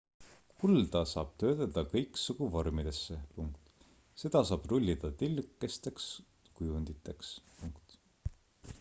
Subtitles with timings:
[0.61, 3.19] kulda saab töödelda kõiksugu vormidesse
[4.23, 6.11] seda saab rullida tillukesteks
[6.61, 7.35] kujunditeks